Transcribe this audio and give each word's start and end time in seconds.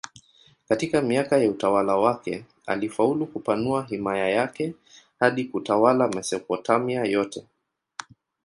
Katika 0.69 1.01
miaka 1.01 1.37
ya 1.37 1.49
utawala 1.49 1.95
wake 1.95 2.45
alifaulu 2.65 3.27
kupanua 3.27 3.83
himaya 3.85 4.29
yake 4.29 4.73
hadi 5.19 5.45
kutawala 5.45 6.07
Mesopotamia 6.07 7.03
yote. 7.05 7.47